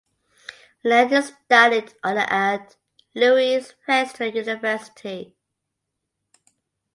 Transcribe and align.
Lang 0.83 1.21
studied 1.21 1.93
under 2.01 2.21
at 2.21 2.75
Louis 3.13 3.71
Pasteur 3.85 4.25
University. 4.29 5.35